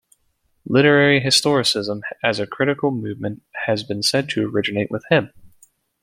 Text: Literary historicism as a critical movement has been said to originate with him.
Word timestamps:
Literary 0.65 1.21
historicism 1.21 2.01
as 2.23 2.39
a 2.39 2.47
critical 2.47 2.89
movement 2.89 3.43
has 3.67 3.83
been 3.83 4.01
said 4.01 4.29
to 4.29 4.47
originate 4.47 4.89
with 4.89 5.05
him. 5.11 5.31